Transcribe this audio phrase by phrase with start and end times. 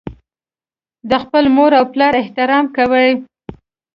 [1.09, 3.09] د خپل مور او پلار احترام کوي.